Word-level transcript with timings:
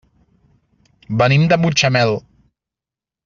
Venim 1.21 1.45
de 1.51 1.59
Mutxamel. 1.65 2.17